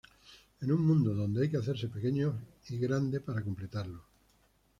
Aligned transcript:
Es 0.59 0.67
un 0.67 0.81
mundo 0.83 1.13
donde 1.13 1.43
hay 1.43 1.51
que 1.51 1.57
hacerse 1.57 1.87
pequeño 1.87 2.33
y 2.69 2.79
grande 2.79 3.21
para 3.21 3.43
completarlo. 3.43 4.03